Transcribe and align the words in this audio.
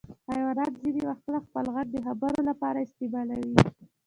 حیوانات 0.29 0.73
ځینې 0.81 1.01
وختونه 1.09 1.39
خپل 1.45 1.65
غږ 1.75 1.87
د 1.93 1.97
خبرو 2.07 2.39
لپاره 2.49 2.77
استعمالوي. 2.81 3.55